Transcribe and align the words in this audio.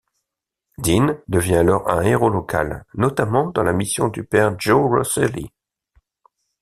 Dean 0.79 1.19
devient 1.27 1.57
alors 1.57 1.87
un 1.87 2.01
héros 2.01 2.31
local, 2.31 2.85
notamment 2.95 3.51
dans 3.51 3.61
la 3.61 3.71
mission 3.71 4.07
du 4.07 4.23
Père 4.23 4.59
Joe 4.59 4.89
Roselli. 4.89 5.51